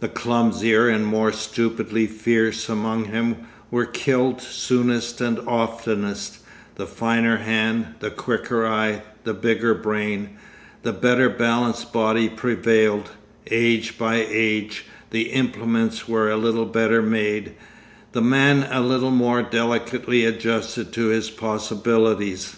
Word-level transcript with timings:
The 0.00 0.08
clumsier 0.08 0.88
and 0.88 1.06
more 1.06 1.30
stupidly 1.30 2.08
fierce 2.08 2.68
among 2.68 3.04
him 3.04 3.36
were 3.70 3.86
killed 3.86 4.40
soonest 4.42 5.20
and 5.20 5.38
oftenest; 5.46 6.38
the 6.74 6.84
finer 6.88 7.36
hand, 7.36 7.86
the 8.00 8.10
quicker 8.10 8.66
eye, 8.66 9.02
the 9.22 9.34
bigger 9.34 9.72
brain, 9.72 10.30
the 10.82 10.92
better 10.92 11.28
balanced 11.28 11.92
body 11.92 12.28
prevailed; 12.28 13.10
age 13.52 13.96
by 13.96 14.26
age, 14.28 14.86
the 15.10 15.30
implements 15.30 16.08
were 16.08 16.28
a 16.28 16.36
little 16.36 16.66
better 16.66 17.00
made, 17.00 17.52
the 18.10 18.20
man 18.20 18.66
a 18.68 18.80
little 18.80 19.12
more 19.12 19.44
delicately 19.44 20.24
adjusted 20.24 20.92
to 20.94 21.06
his 21.06 21.30
possibilities. 21.30 22.56